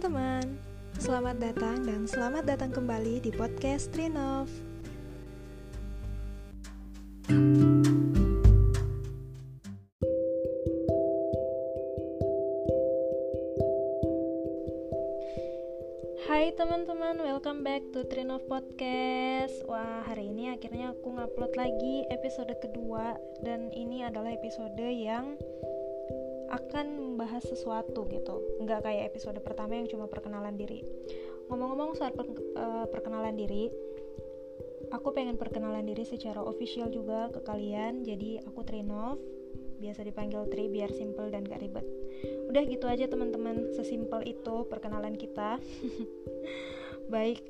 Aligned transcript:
teman-teman, 0.00 0.56
selamat 0.96 1.36
datang 1.44 1.84
dan 1.84 2.08
selamat 2.08 2.48
datang 2.48 2.72
kembali 2.72 3.20
di 3.20 3.28
podcast 3.36 3.92
Trinov. 3.92 4.48
Hai 16.24 16.56
teman-teman, 16.56 17.20
welcome 17.20 17.60
back 17.60 17.84
to 17.92 18.00
Trinov 18.08 18.40
Podcast. 18.48 19.52
Wah, 19.68 20.00
hari 20.08 20.32
ini 20.32 20.56
akhirnya 20.56 20.96
aku 20.96 21.12
ngupload 21.12 21.52
lagi 21.60 22.08
episode 22.08 22.56
kedua 22.56 23.20
dan 23.44 23.68
ini 23.76 24.08
adalah 24.08 24.32
episode 24.32 24.80
yang 24.80 25.36
akan 26.50 26.86
membahas 26.98 27.46
sesuatu 27.46 28.04
gitu. 28.10 28.42
Nggak 28.62 28.84
kayak 28.84 29.14
episode 29.14 29.38
pertama 29.40 29.78
yang 29.78 29.86
cuma 29.86 30.10
perkenalan 30.10 30.58
diri. 30.58 30.82
Ngomong-ngomong 31.46 31.94
soal 31.98 32.14
uh, 32.14 32.86
perkenalan 32.90 33.34
diri 33.38 33.70
aku 34.90 35.14
pengen 35.14 35.38
perkenalan 35.38 35.86
diri 35.86 36.02
secara 36.02 36.42
official 36.42 36.90
juga 36.90 37.30
ke 37.30 37.40
kalian. 37.46 38.02
Jadi 38.02 38.42
aku 38.42 38.66
Trinov 38.66 39.18
biasa 39.80 40.04
dipanggil 40.04 40.44
Tri 40.52 40.68
biar 40.68 40.92
simple 40.92 41.32
dan 41.32 41.46
gak 41.46 41.62
ribet. 41.62 41.86
Udah 42.52 42.62
gitu 42.66 42.84
aja 42.90 43.06
teman-teman. 43.06 43.72
Sesimpel 43.72 44.26
itu 44.28 44.66
perkenalan 44.68 45.16
kita 45.16 45.56
baik 47.10 47.42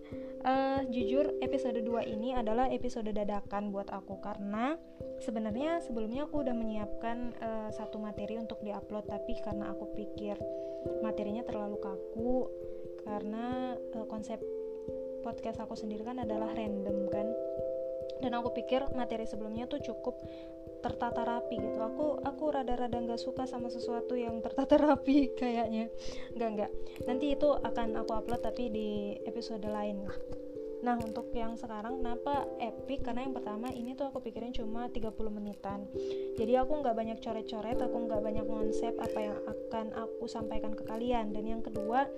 uh, 0.43 0.81
jujur 0.89 1.37
episode 1.45 1.79
2 1.85 1.87
ini 2.09 2.33
adalah 2.33 2.73
episode 2.73 3.13
dadakan 3.13 3.69
buat 3.71 3.93
aku 3.93 4.19
karena 4.25 4.81
sebenarnya 5.21 5.85
sebelumnya 5.85 6.25
aku 6.25 6.41
udah 6.41 6.57
menyiapkan 6.57 7.37
uh, 7.39 7.69
satu 7.69 8.01
materi 8.01 8.41
untuk 8.41 8.65
diupload 8.65 9.07
tapi 9.07 9.37
karena 9.45 9.69
aku 9.69 9.93
pikir 9.93 10.41
materinya 11.05 11.45
terlalu 11.45 11.77
kaku 11.77 12.49
karena 13.05 13.77
uh, 13.95 14.07
konsep 14.09 14.41
podcast 15.21 15.61
aku 15.61 15.77
sendiri 15.77 16.03
kan 16.03 16.19
adalah 16.21 16.51
random 16.57 16.99
kan. 17.13 17.29
Dan 18.21 18.37
aku 18.37 18.53
pikir 18.53 18.85
materi 18.93 19.25
sebelumnya 19.25 19.65
tuh 19.65 19.81
cukup 19.81 20.21
tertata 20.81 21.23
rapi 21.23 21.57
gitu. 21.61 21.79
Aku 21.81 22.21
aku 22.25 22.45
rada-rada 22.53 22.97
nggak 22.97 23.21
suka 23.21 23.45
sama 23.45 23.69
sesuatu 23.69 24.17
yang 24.17 24.41
tertata 24.41 24.81
rapi 24.91 25.33
kayaknya. 25.37 25.93
Nggak 26.35 26.49
nggak. 26.57 26.71
Nanti 27.07 27.27
itu 27.37 27.49
akan 27.53 28.01
aku 28.01 28.13
upload 28.17 28.43
tapi 28.43 28.73
di 28.73 29.15
episode 29.25 29.65
lain. 29.65 30.05
Lah 30.05 30.19
Nah 30.81 30.97
untuk 30.97 31.29
yang 31.37 31.61
sekarang 31.61 32.01
kenapa 32.01 32.49
epic? 32.57 33.05
Karena 33.05 33.29
yang 33.29 33.37
pertama 33.37 33.69
ini 33.69 33.93
tuh 33.93 34.09
aku 34.09 34.25
pikirin 34.25 34.53
cuma 34.57 34.89
30 34.89 35.13
menitan. 35.29 35.85
Jadi 36.41 36.53
aku 36.57 36.81
nggak 36.81 36.97
banyak 36.97 37.19
coret-coret 37.21 37.77
aku 37.77 37.97
nggak 38.09 38.23
banyak 38.25 38.47
konsep 38.49 38.97
apa 38.97 39.19
yang 39.21 39.39
akan 39.45 39.87
aku 39.93 40.25
sampaikan 40.25 40.73
ke 40.73 40.83
kalian. 40.89 41.37
Dan 41.37 41.45
yang 41.45 41.61
kedua 41.61 42.09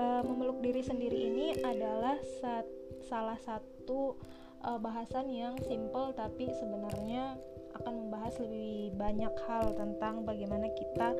uh, 0.00 0.22
memeluk 0.24 0.64
diri 0.64 0.80
sendiri 0.80 1.18
ini 1.20 1.60
adalah 1.60 2.16
sat 2.40 2.64
salah 3.04 3.36
satu 3.36 4.16
uh, 4.64 4.78
bahasan 4.80 5.28
yang 5.28 5.58
simple 5.60 6.16
tapi 6.16 6.48
sebenarnya 6.48 7.36
akan 7.80 8.06
membahas 8.06 8.34
lebih 8.42 8.92
banyak 8.94 9.32
hal 9.48 9.72
tentang 9.74 10.22
bagaimana 10.22 10.68
kita 10.72 11.16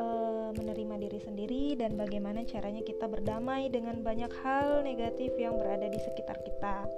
uh, 0.00 0.50
menerima 0.56 0.94
diri 1.08 1.20
sendiri 1.20 1.64
dan 1.76 1.94
bagaimana 1.94 2.42
caranya 2.48 2.80
kita 2.80 3.06
berdamai 3.06 3.68
dengan 3.68 4.00
banyak 4.00 4.32
hal 4.42 4.82
negatif 4.82 5.32
yang 5.36 5.54
berada 5.56 5.86
di 5.86 6.00
sekitar 6.00 6.40
kita 6.42 6.88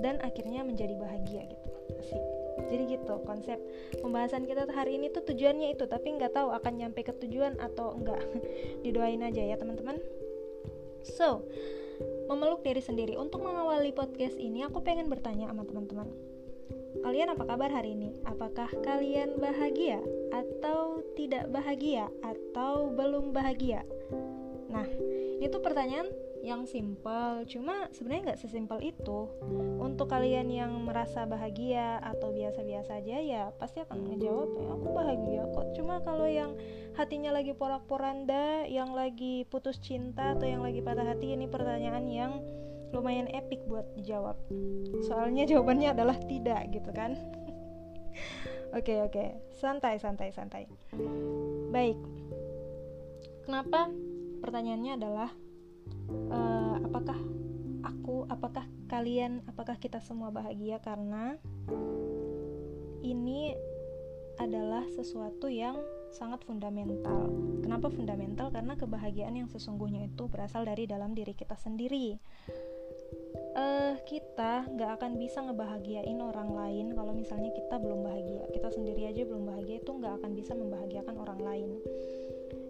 dan 0.00 0.16
akhirnya 0.24 0.64
menjadi 0.64 0.96
bahagia 0.96 1.44
gitu. 1.46 1.68
Asik. 2.00 2.24
Jadi 2.72 2.82
gitu 2.96 3.14
konsep 3.28 3.58
pembahasan 4.00 4.48
kita 4.48 4.64
hari 4.72 4.96
ini 4.96 5.12
tuh 5.12 5.24
tujuannya 5.24 5.76
itu 5.76 5.84
tapi 5.84 6.16
nggak 6.16 6.32
tahu 6.32 6.52
akan 6.52 6.72
nyampe 6.80 7.04
ke 7.04 7.12
tujuan 7.26 7.58
atau 7.60 7.96
enggak 7.96 8.20
didoain 8.86 9.20
aja 9.20 9.42
ya 9.44 9.56
teman-teman. 9.60 10.00
So 11.04 11.44
memeluk 12.30 12.64
diri 12.64 12.80
sendiri. 12.80 13.14
Untuk 13.20 13.44
mengawali 13.44 13.92
podcast 13.92 14.40
ini 14.40 14.64
aku 14.64 14.80
pengen 14.80 15.12
bertanya 15.12 15.52
sama 15.52 15.68
teman-teman 15.68 16.31
Kalian 17.00 17.32
apa 17.32 17.48
kabar 17.48 17.72
hari 17.72 17.96
ini? 17.96 18.12
Apakah 18.28 18.68
kalian 18.84 19.40
bahagia 19.40 20.04
atau 20.28 21.00
tidak 21.16 21.48
bahagia 21.48 22.12
atau 22.20 22.92
belum 22.92 23.32
bahagia? 23.32 23.88
Nah, 24.68 24.84
itu 25.40 25.56
pertanyaan 25.64 26.12
yang 26.42 26.66
simpel, 26.66 27.46
cuma 27.46 27.86
sebenarnya 27.94 28.34
nggak 28.34 28.42
sesimpel 28.42 28.82
itu. 28.82 29.30
Untuk 29.78 30.10
kalian 30.10 30.50
yang 30.50 30.74
merasa 30.82 31.22
bahagia 31.22 32.02
atau 32.02 32.34
biasa-biasa 32.34 32.98
aja 32.98 33.16
ya 33.22 33.42
pasti 33.56 33.78
akan 33.78 34.10
ngejawab 34.10 34.50
ya 34.58 34.68
aku 34.74 34.88
bahagia 34.90 35.42
kok. 35.54 35.66
Cuma 35.78 36.02
kalau 36.02 36.26
yang 36.26 36.58
hatinya 36.98 37.30
lagi 37.30 37.54
porak-poranda, 37.54 38.66
yang 38.66 38.90
lagi 38.90 39.46
putus 39.46 39.78
cinta 39.78 40.34
atau 40.34 40.50
yang 40.50 40.66
lagi 40.66 40.82
patah 40.82 41.06
hati 41.06 41.38
ini 41.38 41.46
pertanyaan 41.46 42.04
yang 42.10 42.32
lumayan 42.92 43.28
epic 43.32 43.64
buat 43.66 43.88
dijawab. 43.96 44.36
Soalnya 45.08 45.48
jawabannya 45.48 45.96
adalah 45.96 46.16
tidak 46.28 46.68
gitu 46.70 46.92
kan? 46.92 47.16
Oke 48.72 49.04
oke. 49.04 49.12
Okay, 49.12 49.28
okay. 49.28 49.28
santai 49.60 50.00
santai 50.00 50.32
santai. 50.32 50.64
Baik. 51.68 52.00
Kenapa? 53.44 53.92
Pertanyaannya 54.40 54.92
adalah 54.96 55.28
uh, 56.32 56.80
apakah 56.80 57.20
aku 57.84 58.24
apakah 58.32 58.64
kalian 58.88 59.44
apakah 59.44 59.76
kita 59.76 60.00
semua 60.00 60.32
bahagia? 60.32 60.80
Karena 60.80 61.36
ini 63.04 63.52
adalah 64.40 64.88
sesuatu 64.88 65.52
yang 65.52 65.76
sangat 66.12 66.44
fundamental. 66.44 67.28
Kenapa 67.60 67.88
fundamental? 67.92 68.48
Karena 68.52 68.76
kebahagiaan 68.76 69.36
yang 69.36 69.48
sesungguhnya 69.48 70.08
itu 70.08 70.28
berasal 70.28 70.64
dari 70.64 70.88
dalam 70.88 71.12
diri 71.12 71.32
kita 71.36 71.56
sendiri 71.56 72.16
kita 74.12 74.68
nggak 74.68 75.00
akan 75.00 75.16
bisa 75.16 75.40
ngebahagiain 75.40 76.20
orang 76.20 76.52
lain 76.52 76.92
kalau 76.92 77.16
misalnya 77.16 77.48
kita 77.56 77.80
belum 77.80 78.04
bahagia. 78.04 78.44
Kita 78.52 78.68
sendiri 78.68 79.08
aja 79.08 79.24
belum 79.24 79.48
bahagia 79.48 79.80
itu 79.80 79.88
nggak 79.88 80.20
akan 80.20 80.30
bisa 80.36 80.52
membahagiakan 80.52 81.16
orang 81.16 81.40
lain. 81.40 81.70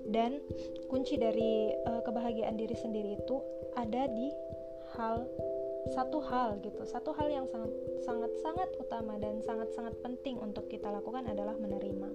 Dan 0.06 0.38
kunci 0.86 1.18
dari 1.18 1.74
uh, 1.90 1.98
kebahagiaan 2.06 2.54
diri 2.54 2.78
sendiri 2.78 3.18
itu 3.18 3.42
ada 3.74 4.06
di 4.06 4.30
hal 4.94 5.26
satu 5.90 6.22
hal 6.22 6.62
gitu. 6.62 6.86
Satu 6.86 7.10
hal 7.10 7.26
yang 7.26 7.50
sangat 7.50 7.74
sangat 8.06 8.32
sangat 8.38 8.70
utama 8.78 9.18
dan 9.18 9.42
sangat 9.42 9.74
sangat 9.74 9.98
penting 9.98 10.38
untuk 10.38 10.70
kita 10.70 10.86
lakukan 10.94 11.26
adalah 11.26 11.58
menerima 11.58 12.06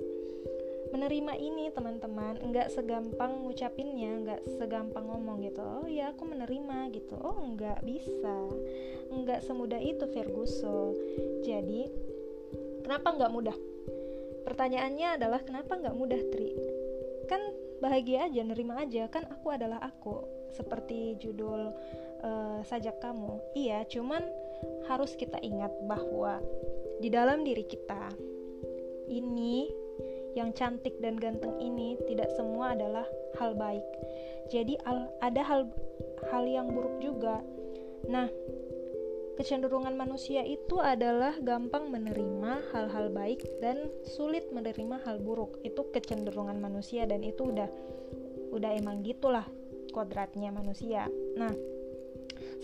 menerima 0.92 1.34
ini 1.40 1.70
teman-teman. 1.72 2.40
Nggak 2.42 2.72
segampang 2.74 3.44
ngucapinnya 3.44 4.12
nggak 4.24 4.42
segampang 4.59 5.06
ngomong 5.08 5.44
gitu. 5.44 5.62
Oh 5.62 5.88
ya 5.88 6.12
aku 6.12 6.24
menerima 6.28 6.92
gitu. 6.96 7.16
Oh 7.20 7.38
nggak 7.56 7.84
bisa. 7.84 8.36
Nggak 9.12 9.44
semudah 9.44 9.81
itu 9.81 10.06
Ferguson. 10.12 10.96
Jadi 11.44 11.88
kenapa 12.84 13.16
nggak 13.16 13.31
mudah? 13.34 13.58
Pertanyaannya 14.48 15.20
adalah 15.20 15.44
kenapa 15.44 15.75
nggak 15.75 15.98
mudah 15.98 16.22
Tri? 16.31 16.52
Kan 17.28 17.42
bahagia 17.84 18.31
aja 18.31 18.42
nerima 18.48 18.80
aja. 18.80 19.12
Kan 19.12 19.28
aku 19.28 19.52
adalah 19.52 19.84
aku 19.84 20.24
seperti 20.56 21.19
judul 21.19 21.75
uh, 22.24 22.59
sajak 22.64 23.04
kamu. 23.04 23.44
Iya 23.54 23.84
cuman 23.86 24.24
harus 24.90 25.14
kita 25.14 25.38
ingat 25.44 25.69
bahwa 25.86 26.42
di 26.98 27.14
dalam 27.14 27.46
diri 27.46 27.62
kita 27.68 28.09
ini 29.08 29.69
yang 30.38 30.53
cantik 30.53 30.94
dan 31.02 31.18
ganteng 31.18 31.58
ini 31.58 31.98
tidak 32.06 32.30
semua 32.38 32.78
adalah 32.78 33.03
hal 33.42 33.58
baik. 33.58 33.84
Jadi 34.53 34.78
al, 34.86 35.09
ada 35.25 35.42
hal 35.42 35.66
hal 36.30 36.44
yang 36.46 36.70
buruk 36.70 37.02
juga. 37.02 37.42
Nah, 38.06 38.30
kecenderungan 39.42 39.98
manusia 39.98 40.46
itu 40.46 40.78
adalah 40.78 41.34
gampang 41.42 41.90
menerima 41.90 42.62
hal-hal 42.69 43.10
baik 43.10 43.42
dan 43.60 43.89
sulit 44.06 44.45
menerima 44.54 45.01
hal 45.04 45.18
buruk. 45.18 45.57
Itu 45.66 45.89
kecenderungan 45.89 46.62
manusia 46.62 47.10
dan 47.10 47.25
itu 47.25 47.50
udah 47.50 47.69
udah 48.54 48.72
emang 48.78 49.01
gitulah 49.01 49.45
kodratnya 49.92 50.54
manusia. 50.54 51.10
Nah, 51.38 51.54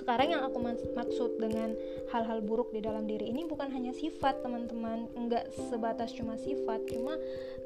sekarang 0.04 0.36
yang 0.36 0.44
aku 0.44 0.60
maksud 1.00 1.40
dengan 1.40 1.72
hal-hal 2.12 2.44
buruk 2.44 2.76
di 2.76 2.84
dalam 2.84 3.08
diri 3.08 3.32
ini 3.32 3.48
bukan 3.48 3.72
hanya 3.72 3.96
sifat 3.96 4.44
teman-teman. 4.44 5.08
Nggak 5.16 5.48
sebatas 5.72 6.12
cuma 6.12 6.36
sifat 6.36 6.84
cuma 6.92 7.16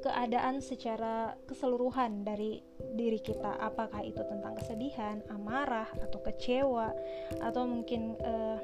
keadaan 0.06 0.62
secara 0.62 1.34
keseluruhan 1.50 2.22
dari 2.22 2.62
diri 2.94 3.18
kita. 3.18 3.58
Apakah 3.58 4.06
itu 4.06 4.22
tentang 4.22 4.54
kesedihan 4.54 5.26
amarah 5.34 5.90
atau 5.98 6.22
kecewa 6.22 6.94
atau 7.42 7.66
mungkin 7.66 8.14
uh, 8.22 8.62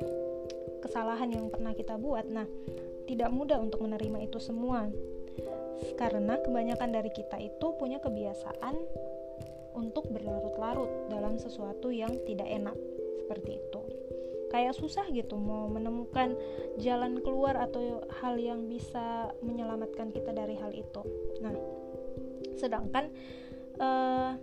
kesalahan 0.86 1.34
yang 1.34 1.50
pernah 1.50 1.74
kita 1.74 1.98
buat. 1.98 2.30
Nah 2.30 2.46
tidak 3.10 3.34
mudah 3.34 3.58
untuk 3.58 3.82
menerima 3.82 4.30
itu 4.30 4.38
semua. 4.38 4.86
Karena 5.98 6.38
kebanyakan 6.38 6.94
dari 6.94 7.10
kita 7.10 7.42
itu 7.42 7.74
punya 7.82 7.98
kebiasaan 7.98 8.78
untuk 9.74 10.06
berlarut-larut 10.14 11.10
dalam 11.10 11.42
sesuatu 11.42 11.90
yang 11.90 12.14
tidak 12.30 12.46
enak 12.46 12.78
seperti 13.24 13.58
itu. 13.58 13.82
Kayak 14.52 14.78
susah 14.78 15.10
gitu 15.10 15.34
mau 15.40 15.66
menemukan 15.66 16.38
jalan 16.78 17.18
keluar 17.26 17.58
atau 17.58 18.06
hal 18.22 18.38
yang 18.38 18.70
bisa 18.70 19.34
menyelamatkan 19.42 20.14
kita 20.14 20.30
dari 20.30 20.54
hal 20.60 20.70
itu. 20.76 21.02
Nah 21.42 21.56
sedangkan 22.60 23.10
uh, 23.82 24.38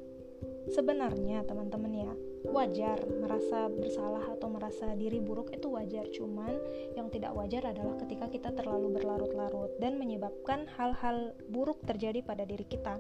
sebenarnya 0.73 1.47
teman-teman 1.47 1.93
ya 1.95 2.13
wajar 2.49 3.05
merasa 3.21 3.69
bersalah 3.69 4.25
atau 4.33 4.49
merasa 4.49 4.97
diri 4.97 5.21
buruk 5.21 5.53
itu 5.53 5.69
wajar. 5.69 6.09
Cuman 6.09 6.57
yang 6.97 7.13
tidak 7.13 7.37
wajar 7.37 7.69
adalah 7.69 8.01
ketika 8.01 8.33
kita 8.33 8.51
terlalu 8.57 8.97
berlarut-larut 8.97 9.77
dan 9.77 10.01
menyebabkan 10.01 10.65
hal-hal 10.81 11.37
buruk 11.53 11.85
terjadi 11.85 12.25
pada 12.25 12.49
diri 12.49 12.65
kita. 12.65 12.97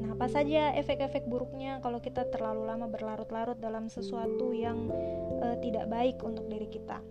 Nah 0.00 0.16
apa 0.16 0.26
saja 0.32 0.72
efek-efek 0.76 1.28
buruknya 1.28 1.84
kalau 1.84 2.00
kita 2.00 2.24
terlalu 2.32 2.64
lama 2.64 2.88
berlarut-larut 2.88 3.60
dalam 3.60 3.92
sesuatu 3.92 4.56
yang 4.56 4.88
uh, 5.44 5.56
tidak 5.60 5.88
baik 5.92 6.16
untuk 6.24 6.48
diri 6.48 6.68
kita? 6.72 7.04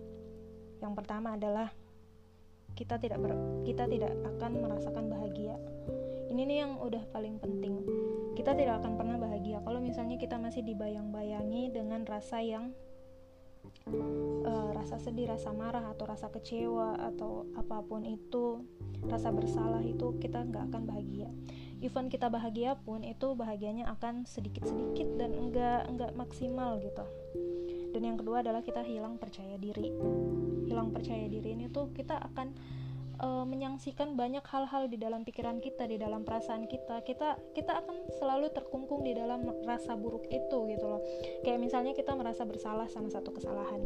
Yang 0.82 0.92
pertama 0.98 1.38
adalah 1.38 1.70
kita 2.74 2.98
tidak 2.98 3.20
ber, 3.20 3.36
kita 3.62 3.84
tidak 3.86 4.10
akan 4.34 4.64
merasakan 4.64 5.06
bahagia 5.12 5.54
ini 6.32 6.48
nih 6.48 6.58
yang 6.64 6.72
udah 6.80 7.04
paling 7.12 7.36
penting 7.36 7.84
kita 8.32 8.56
tidak 8.56 8.80
akan 8.80 8.96
pernah 8.96 9.20
bahagia 9.20 9.60
kalau 9.60 9.78
misalnya 9.84 10.16
kita 10.16 10.40
masih 10.40 10.64
dibayang-bayangi 10.64 11.68
dengan 11.76 12.08
rasa 12.08 12.40
yang 12.40 12.72
uh, 14.46 14.70
rasa 14.74 14.98
sedih, 14.98 15.30
rasa 15.30 15.54
marah 15.54 15.84
atau 15.90 16.04
rasa 16.06 16.30
kecewa 16.30 16.98
atau 17.12 17.46
apa 17.54 17.82
pun 17.82 18.02
itu, 18.06 18.62
rasa 19.06 19.30
bersalah 19.30 19.82
itu 19.82 20.18
kita 20.18 20.42
nggak 20.42 20.72
akan 20.72 20.82
bahagia. 20.86 21.30
Even 21.82 22.06
kita 22.06 22.30
bahagia 22.30 22.78
pun 22.78 23.02
itu 23.02 23.34
bahagianya 23.34 23.90
akan 23.90 24.22
sedikit-sedikit 24.22 25.18
dan 25.18 25.34
enggak 25.34 25.90
enggak 25.90 26.12
maksimal 26.14 26.78
gitu. 26.78 27.02
Dan 27.92 28.02
yang 28.06 28.16
kedua 28.16 28.40
adalah 28.40 28.62
kita 28.62 28.80
hilang 28.86 29.18
percaya 29.18 29.58
diri. 29.58 29.90
Hilang 30.70 30.94
percaya 30.94 31.26
diri 31.26 31.58
ini 31.58 31.68
tuh 31.68 31.90
kita 31.92 32.22
akan 32.22 32.54
uh, 33.22 33.46
menyaksikan 33.46 34.18
banyak 34.18 34.42
hal-hal 34.44 34.90
di 34.90 34.98
dalam 34.98 35.22
pikiran 35.22 35.62
kita, 35.62 35.86
di 35.86 35.96
dalam 35.96 36.26
perasaan 36.26 36.66
kita. 36.66 37.00
Kita 37.06 37.38
kita 37.54 37.72
akan 37.86 38.12
selalu 38.18 38.50
terkungkung 38.50 39.06
di 39.06 39.14
dalam 39.14 39.46
rasa 39.64 39.94
buruk 39.94 40.26
itu 40.28 40.58
gitu 40.68 40.86
loh. 40.86 41.00
Kayak 41.46 41.62
misalnya 41.62 41.92
kita 41.94 42.12
merasa 42.18 42.42
bersalah 42.42 42.90
sama 42.90 43.08
satu 43.08 43.30
kesalahan. 43.32 43.80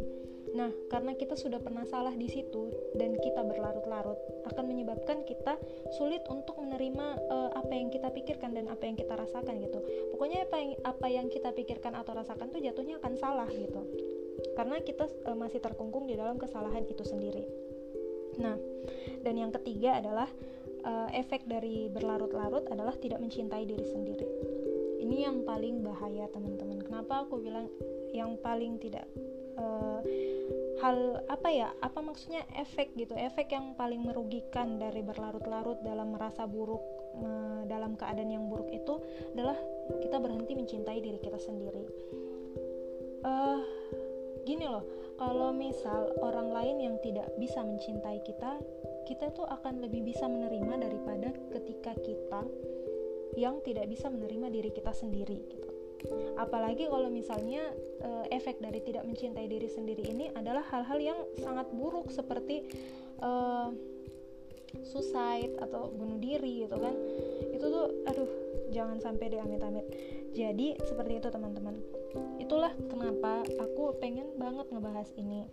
Nah, 0.57 0.73
karena 0.89 1.13
kita 1.13 1.37
sudah 1.37 1.61
pernah 1.61 1.85
salah 1.85 2.17
di 2.17 2.33
situ 2.33 2.73
dan 2.97 3.13
kita 3.21 3.45
berlarut-larut 3.45 4.17
akan 4.49 4.65
menyebabkan 4.65 5.21
kita 5.29 5.61
sulit 6.01 6.25
untuk 6.33 6.57
menerima 6.63 7.07
uh, 7.29 7.51
apa 7.53 7.77
yang 7.77 7.93
kita 7.93 8.09
pikirkan 8.09 8.57
dan 8.57 8.73
apa 8.73 8.89
yang 8.89 8.97
kita 8.97 9.13
rasakan 9.19 9.61
gitu. 9.61 9.85
Pokoknya 10.17 10.49
apa 10.49 10.57
yang 10.57 10.73
apa 10.81 11.07
yang 11.13 11.27
kita 11.29 11.53
pikirkan 11.53 11.93
atau 11.93 12.17
rasakan 12.17 12.49
tuh 12.49 12.65
jatuhnya 12.65 12.97
akan 13.03 13.15
salah 13.21 13.49
gitu. 13.53 13.85
Karena 14.57 14.81
kita 14.81 15.05
uh, 15.29 15.37
masih 15.37 15.61
terkungkung 15.61 16.09
di 16.09 16.17
dalam 16.17 16.41
kesalahan 16.41 16.89
itu 16.89 17.05
sendiri. 17.05 17.66
Nah, 18.41 18.57
dan 19.25 19.35
yang 19.37 19.53
ketiga 19.53 19.99
adalah 20.01 20.29
uh, 20.87 21.09
efek 21.13 21.45
dari 21.51 21.91
berlarut-larut 21.91 22.71
adalah 22.71 22.95
tidak 22.97 23.19
mencintai 23.19 23.65
diri 23.67 23.87
sendiri. 23.87 24.29
Ini 25.03 25.29
yang 25.29 25.47
paling 25.47 25.83
bahaya, 25.87 26.27
teman-teman. 26.31 26.83
Kenapa 26.83 27.27
aku 27.27 27.39
bilang 27.43 27.71
yang 28.11 28.35
paling 28.41 28.81
tidak 28.81 29.07
uh, 29.61 30.01
hal 30.81 31.21
apa 31.31 31.49
ya? 31.53 31.69
Apa 31.83 32.01
maksudnya 32.03 32.43
efek 32.59 32.95
gitu? 32.97 33.15
Efek 33.15 33.53
yang 33.53 33.77
paling 33.77 34.03
merugikan 34.03 34.81
dari 34.81 35.05
berlarut-larut 35.05 35.83
dalam 35.85 36.17
merasa 36.17 36.49
buruk 36.49 36.83
uh, 37.23 37.63
dalam 37.69 37.95
keadaan 37.95 38.31
yang 38.35 38.47
buruk 38.51 38.71
itu 38.73 38.99
adalah 39.37 39.57
kita 40.01 40.17
berhenti 40.19 40.53
mencintai 40.55 40.99
diri 40.99 41.19
kita 41.23 41.39
sendiri. 41.39 41.85
Uh, 43.27 43.63
gini 44.47 44.71
loh 44.71 44.87
kalau 45.19 45.51
misal 45.51 46.15
orang 46.23 46.55
lain 46.55 46.77
yang 46.79 46.97
tidak 47.03 47.27
bisa 47.37 47.61
mencintai 47.67 48.23
kita 48.23 48.63
kita 49.07 49.35
tuh 49.35 49.47
akan 49.47 49.83
lebih 49.83 50.07
bisa 50.07 50.27
menerima 50.31 50.87
daripada 50.87 51.35
ketika 51.51 51.93
kita 51.99 52.43
yang 53.37 53.61
tidak 53.63 53.87
bisa 53.87 54.09
menerima 54.09 54.49
diri 54.49 54.71
kita 54.73 54.91
sendiri 54.91 55.39
gitu. 55.47 55.71
Apalagi 56.37 56.89
kalau 56.89 57.09
misalnya 57.09 57.73
uh, 58.05 58.25
efek 58.29 58.61
dari 58.61 58.81
tidak 58.85 59.05
mencintai 59.05 59.49
diri 59.49 59.69
sendiri 59.69 60.05
ini 60.09 60.29
adalah 60.33 60.65
hal-hal 60.73 60.99
yang 61.01 61.21
sangat 61.41 61.69
buruk 61.73 62.13
seperti 62.13 62.69
uh, 63.21 63.73
suicide 64.85 65.57
atau 65.61 65.89
bunuh 65.93 66.21
diri 66.21 66.69
gitu 66.69 66.77
kan. 66.77 66.95
Itu 67.53 67.67
tuh 67.69 67.87
aduh 68.09 68.31
jangan 68.73 69.01
sampai 69.01 69.33
deh 69.33 69.41
amit-amit. 69.41 69.87
Jadi 70.37 70.77
seperti 70.85 71.21
itu 71.21 71.29
teman-teman 71.33 71.96
itulah 72.41 72.73
kenapa 72.89 73.43
aku 73.59 73.97
pengen 73.99 74.37
banget 74.37 74.69
ngebahas 74.71 75.09
ini. 75.19 75.49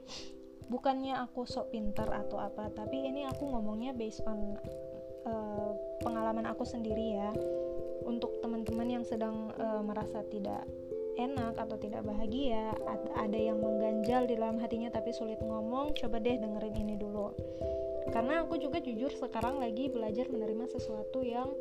Bukannya 0.72 1.20
aku 1.20 1.44
sok 1.44 1.76
pinter 1.76 2.08
atau 2.08 2.40
apa 2.40 2.72
tapi 2.72 3.04
ini 3.04 3.28
aku 3.28 3.46
ngomongnya 3.52 3.92
based 3.92 4.24
on 4.24 4.58
uh, 5.28 5.72
pengalaman 6.02 6.48
aku 6.48 6.64
sendiri 6.64 7.20
ya. 7.20 7.30
Untuk 8.04 8.40
teman-teman 8.44 8.88
yang 9.00 9.06
sedang 9.08 9.52
uh, 9.56 9.80
merasa 9.84 10.24
tidak 10.28 10.68
enak 11.14 11.54
atau 11.62 11.78
tidak 11.78 12.02
bahagia 12.02 12.74
ada 13.14 13.38
yang 13.38 13.62
mengganjal 13.62 14.26
di 14.26 14.34
dalam 14.34 14.58
hatinya 14.58 14.90
tapi 14.90 15.14
sulit 15.14 15.38
ngomong 15.46 15.94
coba 15.94 16.18
deh 16.18 16.42
dengerin 16.42 16.76
ini 16.78 16.96
dulu. 16.98 17.32
Karena 18.10 18.44
aku 18.44 18.60
juga 18.60 18.82
jujur 18.84 19.14
sekarang 19.14 19.62
lagi 19.62 19.88
belajar 19.88 20.28
menerima 20.28 20.68
sesuatu 20.70 21.24
yang 21.24 21.54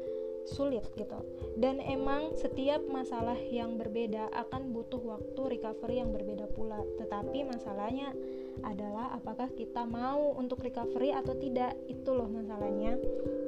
sulit 0.49 0.83
gitu. 0.99 1.19
Dan 1.55 1.79
emang 1.79 2.35
setiap 2.35 2.83
masalah 2.89 3.39
yang 3.39 3.79
berbeda 3.79 4.31
akan 4.35 4.75
butuh 4.75 4.99
waktu 4.99 5.59
recovery 5.59 6.03
yang 6.03 6.11
berbeda 6.11 6.51
pula. 6.51 6.81
Tetapi 6.99 7.47
masalahnya 7.47 8.11
adalah 8.67 9.15
apakah 9.17 9.49
kita 9.55 9.87
mau 9.87 10.35
untuk 10.35 10.63
recovery 10.63 11.15
atau 11.15 11.35
tidak. 11.39 11.77
Itu 11.87 12.15
loh 12.17 12.27
masalahnya. 12.27 12.99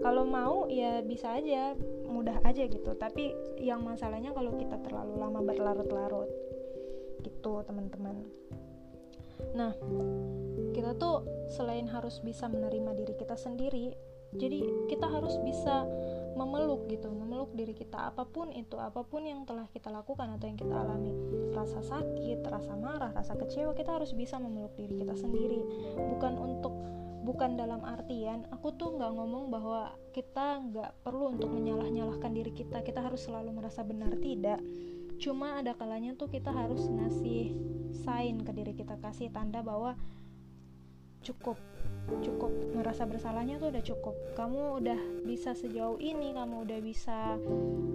Kalau 0.05 0.25
mau 0.29 0.69
ya 0.71 1.01
bisa 1.03 1.35
aja 1.35 1.75
mudah 2.07 2.39
aja 2.47 2.67
gitu. 2.69 2.95
Tapi 2.95 3.35
yang 3.59 3.83
masalahnya 3.83 4.31
kalau 4.37 4.55
kita 4.55 4.79
terlalu 4.85 5.15
lama 5.19 5.41
berlarut-larut 5.43 6.31
gitu 7.25 7.65
teman-teman. 7.65 8.21
Nah 9.57 9.73
kita 10.77 10.95
tuh 10.99 11.25
selain 11.49 11.87
harus 11.89 12.21
bisa 12.21 12.51
menerima 12.51 12.93
diri 12.99 13.15
kita 13.17 13.39
sendiri 13.39 13.95
jadi 14.35 14.91
kita 14.91 15.07
harus 15.07 15.39
bisa 15.47 15.87
memeluk 16.35 16.91
gitu 16.91 17.09
memeluk 17.15 17.55
diri 17.55 17.73
kita. 17.73 18.11
Apa 18.11 18.27
pun 18.27 18.51
itu 18.51 18.77
apa 18.77 19.07
pun 19.07 19.23
yang 19.23 19.47
telah 19.47 19.71
kita 19.71 19.89
lakukan 19.89 20.35
atau 20.35 20.47
yang 20.51 20.59
kita 20.59 20.75
alami. 20.75 21.15
Rasa 21.55 21.81
sakit 21.81 22.43
rasa 22.45 22.75
marah 22.75 23.15
rasa 23.15 23.39
kecewa 23.39 23.73
kita 23.73 23.95
harus 23.95 24.11
bisa 24.13 24.37
memeluk 24.43 24.75
diri 24.75 24.99
kita 24.99 25.15
sendiri. 25.15 25.63
Bukan 25.95 26.35
untuk 26.37 26.75
bukan 27.25 27.57
dalam 27.57 27.81
artian 27.87 28.45
aku 28.53 28.75
tuh 28.77 28.99
nggak 28.99 29.13
ngomong 29.17 29.49
bahwa 29.49 29.95
kita 30.13 30.61
nggak 30.61 30.91
perlu 31.07 31.33
untuk 31.39 31.49
menyalah 31.55 31.87
nyalahkan 31.87 32.35
diri 32.35 32.51
kita. 32.51 32.83
Kita 32.83 33.01
harus 33.01 33.25
selalu 33.25 33.55
merasa 33.55 33.87
benar. 33.87 34.13
Tidak. 34.19 34.61
Cuma 35.23 35.63
ada 35.63 35.79
kalanya 35.79 36.19
tuh 36.19 36.27
kita 36.27 36.51
harus 36.51 36.91
ngasih 36.91 37.55
sign 37.95 38.43
ke 38.43 38.51
diri 38.51 38.75
kita 38.75 38.99
kasih 38.99 39.31
tanda 39.31 39.63
bahwa 39.63 39.95
cukup 41.25 41.57
cukup 42.21 42.53
merasa 42.77 43.09
bersalahnya 43.09 43.57
tuh 43.57 43.73
udah 43.73 43.85
cukup. 43.85 44.15
Kamu 44.37 44.83
udah 44.83 45.01
bisa 45.25 45.57
sejauh 45.57 45.97
ini 45.97 46.37
kamu 46.37 46.69
udah 46.69 46.79
bisa 46.85 47.41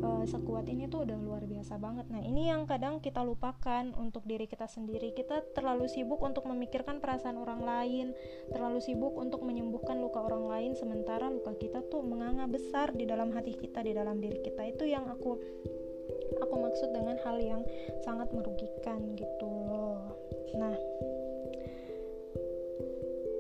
uh, 0.02 0.26
sekuat 0.26 0.66
ini 0.66 0.90
tuh 0.90 1.06
udah 1.06 1.18
luar 1.20 1.46
biasa 1.46 1.78
banget. 1.78 2.10
Nah 2.10 2.26
ini 2.26 2.50
yang 2.50 2.66
kadang 2.66 2.98
kita 3.04 3.22
lupakan 3.22 3.94
untuk 4.02 4.26
diri 4.26 4.50
kita 4.50 4.66
sendiri. 4.66 5.14
Kita 5.14 5.46
terlalu 5.54 5.86
sibuk 5.86 6.20
untuk 6.26 6.50
memikirkan 6.50 6.98
perasaan 6.98 7.38
orang 7.38 7.62
lain 7.62 8.08
terlalu 8.50 8.82
sibuk 8.82 9.14
untuk 9.14 9.46
menyembuhkan 9.46 10.02
luka 10.02 10.26
orang 10.26 10.50
lain 10.50 10.72
sementara 10.74 11.30
luka 11.30 11.54
kita 11.56 11.86
tuh 11.88 12.02
menganga 12.02 12.50
besar 12.50 12.92
di 12.98 13.06
dalam 13.06 13.30
hati 13.30 13.54
kita 13.54 13.86
di 13.86 13.94
dalam 13.94 14.18
diri 14.18 14.42
kita. 14.42 14.66
Itu 14.66 14.90
yang 14.90 15.06
aku 15.06 15.38
aku 16.42 16.56
maksud 16.58 16.90
dengan 16.98 17.22
hal 17.22 17.38
yang 17.38 17.62
sangat 18.02 18.34
merugikan 18.34 19.14
gitu 19.14 19.46
loh. 19.46 20.18
Nah 20.58 20.74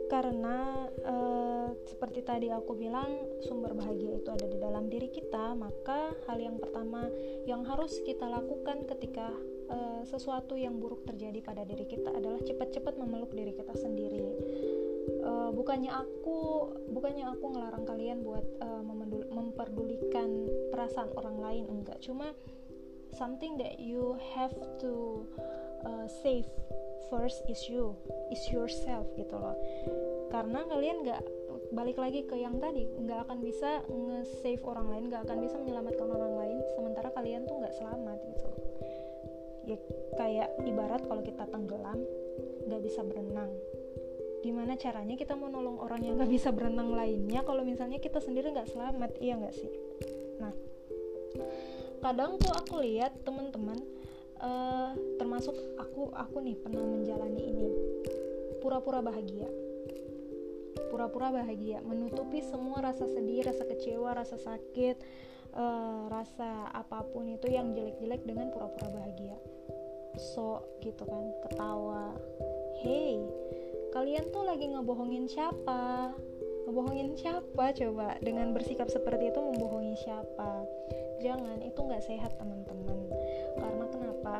karena 0.09 0.89
uh, 1.05 1.69
seperti 1.85 2.25
tadi 2.25 2.47
aku 2.49 2.73
bilang 2.73 3.29
sumber 3.45 3.77
bahagia 3.77 4.17
itu 4.17 4.29
ada 4.33 4.49
di 4.49 4.57
dalam 4.57 4.89
diri 4.89 5.07
kita 5.13 5.53
maka 5.53 6.17
hal 6.25 6.41
yang 6.41 6.57
pertama 6.57 7.05
yang 7.45 7.61
harus 7.61 8.01
kita 8.01 8.25
lakukan 8.25 8.89
ketika 8.89 9.29
uh, 9.69 10.01
sesuatu 10.03 10.57
yang 10.57 10.81
buruk 10.81 11.05
terjadi 11.05 11.45
pada 11.45 11.61
diri 11.61 11.85
kita 11.85 12.09
adalah 12.09 12.41
cepat-cepat 12.41 12.97
memeluk 12.97 13.29
diri 13.31 13.53
kita 13.53 13.77
sendiri. 13.77 14.25
Uh, 15.21 15.49
bukannya 15.53 15.89
aku 15.89 16.69
bukannya 16.89 17.25
aku 17.29 17.45
ngelarang 17.49 17.85
kalian 17.85 18.21
buat 18.21 18.45
memperdulikan 19.29 20.29
perasaan 20.73 21.13
orang 21.17 21.37
lain 21.37 21.65
enggak. 21.69 22.01
Cuma 22.01 22.33
something 23.19 23.59
that 23.59 23.83
you 23.83 24.15
have 24.31 24.55
to 24.79 25.27
uh, 25.83 26.07
save 26.23 26.47
first 27.11 27.43
is 27.51 27.59
you 27.67 27.91
is 28.31 28.39
yourself 28.47 29.03
gitu 29.19 29.35
loh. 29.35 29.59
Karena 30.31 30.63
kalian 30.63 31.03
nggak 31.03 31.21
balik 31.75 31.99
lagi 31.99 32.23
ke 32.23 32.39
yang 32.39 32.57
tadi 32.57 32.87
nggak 32.87 33.27
akan 33.27 33.43
bisa 33.43 33.83
nge-save 33.85 34.63
orang 34.63 34.87
lain 34.89 35.03
nggak 35.11 35.27
akan 35.27 35.37
bisa 35.43 35.59
menyelamatkan 35.59 36.07
orang 36.07 36.33
lain 36.39 36.57
sementara 36.73 37.13
kalian 37.13 37.45
tuh 37.45 37.61
nggak 37.61 37.75
selamat 37.77 38.17
gitu 38.25 38.49
ya 39.69 39.77
kayak 40.17 40.49
ibarat 40.65 41.05
kalau 41.05 41.21
kita 41.21 41.45
tenggelam 41.45 41.99
nggak 42.65 42.81
bisa 42.81 43.05
berenang. 43.05 43.53
Gimana 44.39 44.79
caranya 44.79 45.13
kita 45.19 45.35
mau 45.35 45.51
nolong 45.51 45.77
orang 45.83 46.01
yang 46.01 46.17
nggak 46.17 46.31
bisa 46.31 46.49
berenang 46.49 46.95
lainnya 46.95 47.45
kalau 47.45 47.61
misalnya 47.61 48.01
kita 48.01 48.17
sendiri 48.17 48.49
nggak 48.49 48.71
selamat? 48.71 49.19
Iya 49.21 49.37
nggak 49.37 49.53
sih? 49.53 49.69
Nah 50.41 50.53
kadang 51.99 52.39
tuh 52.39 52.51
aku 52.55 52.79
lihat 52.79 53.11
teman-teman 53.27 53.79
uh, 54.39 54.95
termasuk 55.19 55.55
aku 55.75 56.11
aku 56.15 56.39
nih 56.39 56.55
pernah 56.59 56.83
menjalani 56.83 57.41
ini. 57.43 57.69
Pura-pura 58.59 59.03
bahagia. 59.03 59.47
Pura-pura 60.89 61.29
bahagia 61.31 61.83
menutupi 61.83 62.41
semua 62.43 62.81
rasa 62.81 63.05
sedih 63.05 63.45
rasa 63.45 63.67
kecewa 63.67 64.15
rasa 64.15 64.39
sakit 64.39 64.97
uh, 65.53 66.07
rasa 66.09 66.71
apa 66.71 67.05
pun 67.11 67.29
itu 67.29 67.51
yang 67.51 67.75
jelek-jelek 67.75 68.23
dengan 68.25 68.49
pura-pura 68.49 68.89
bahagia. 68.89 69.37
So 70.35 70.63
gitu 70.81 71.03
kan 71.03 71.29
ketawa. 71.47 72.15
Hey 72.79 73.21
kalian 73.89 74.31
tuh 74.31 74.47
lagi 74.47 74.71
ngebohongin 74.71 75.27
siapa? 75.27 76.13
Ngebohongin 76.65 77.17
siapa 77.17 77.73
coba? 77.73 78.17
Dengan 78.21 78.53
bersikap 78.53 78.87
seperti 78.87 79.33
itu 79.33 79.39
membohongi 79.41 79.95
siapa 79.99 80.63
jangan 81.19 81.59
itu 81.61 81.79
nggak 81.79 82.03
sehat 82.03 82.35
teman-teman. 82.39 82.97
Karena 83.59 83.85
kenapa? 83.91 84.35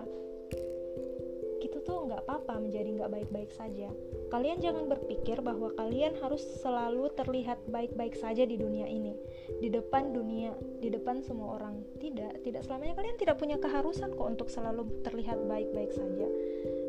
Kita 1.60 1.84
tuh 1.84 2.08
nggak 2.08 2.24
apa-apa 2.24 2.56
menjadi 2.64 2.90
nggak 2.96 3.12
baik-baik 3.12 3.52
saja. 3.52 3.92
Kalian 4.32 4.64
jangan 4.64 4.88
berpikir 4.88 5.44
bahwa 5.44 5.76
kalian 5.76 6.16
harus 6.24 6.40
selalu 6.64 7.12
terlihat 7.14 7.60
baik-baik 7.68 8.16
saja 8.16 8.48
di 8.48 8.56
dunia 8.56 8.88
ini. 8.88 9.14
Di 9.60 9.68
depan 9.68 10.16
dunia 10.16 10.56
di 10.80 10.88
depan 10.88 11.20
semua 11.20 11.60
orang. 11.60 11.84
Tidak 12.00 12.48
tidak 12.48 12.64
selamanya 12.64 12.96
kalian 12.96 13.20
tidak 13.20 13.36
punya 13.36 13.60
keharusan 13.60 14.16
kok 14.16 14.28
untuk 14.28 14.48
selalu 14.48 14.88
terlihat 15.04 15.36
baik-baik 15.46 15.92
saja. 15.92 16.28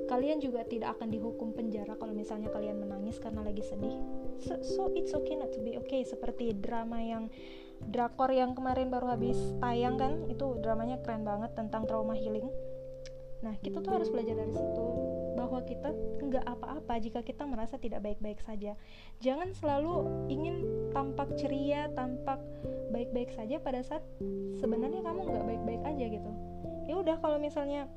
Kalian 0.06 0.42
juga 0.42 0.66
tidak 0.66 0.98
akan 0.98 1.10
dihukum 1.10 1.54
penjara 1.54 1.94
kalau 1.94 2.10
misalnya 2.10 2.50
kalian 2.50 2.82
menangis 2.82 3.22
karena 3.22 3.46
lagi 3.46 3.62
sedih. 3.62 3.94
So, 4.42 4.58
so 4.62 4.82
it's 4.94 5.14
okay 5.14 5.38
not 5.38 5.54
to 5.54 5.62
be 5.62 5.78
okay. 5.82 6.02
Seperti 6.02 6.50
drama 6.54 6.98
yang 6.98 7.30
drakor 7.88 8.28
yang 8.34 8.52
kemarin 8.52 8.92
baru 8.92 9.16
habis 9.16 9.38
tayang 9.62 9.96
kan 9.96 10.28
itu 10.28 10.60
dramanya 10.60 11.00
keren 11.00 11.24
banget 11.24 11.56
tentang 11.56 11.88
trauma 11.88 12.12
healing. 12.12 12.48
Nah 13.40 13.56
kita 13.64 13.80
tuh 13.80 13.96
harus 13.96 14.12
belajar 14.12 14.36
dari 14.36 14.52
situ 14.52 14.86
bahwa 15.32 15.64
kita 15.64 15.88
nggak 16.20 16.44
apa-apa 16.44 17.00
jika 17.00 17.24
kita 17.24 17.48
merasa 17.48 17.80
tidak 17.80 18.04
baik-baik 18.04 18.36
saja. 18.44 18.76
Jangan 19.24 19.56
selalu 19.56 20.04
ingin 20.28 20.68
tampak 20.92 21.32
ceria 21.40 21.88
tampak 21.96 22.38
baik-baik 22.92 23.32
saja 23.32 23.56
pada 23.56 23.80
saat 23.80 24.04
sebenarnya 24.60 25.00
kamu 25.00 25.20
nggak 25.24 25.46
baik-baik 25.48 25.82
aja 25.88 26.04
gitu. 26.12 26.30
Ya 26.84 26.94
udah 27.00 27.16
kalau 27.22 27.40
misalnya 27.40 27.88